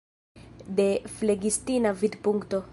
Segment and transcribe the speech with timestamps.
[0.79, 2.65] De flegistina vidpunkto.